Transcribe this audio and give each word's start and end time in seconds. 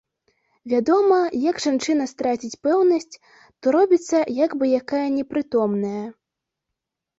Вядома, 0.71 1.19
як 1.49 1.55
жанчына 1.65 2.07
страціць 2.13 2.59
пэўнасць, 2.69 3.15
то 3.61 3.65
робіцца 3.77 4.25
як 4.41 4.59
бы 4.63 4.73
якая 4.81 5.05
непрытомная. 5.21 6.05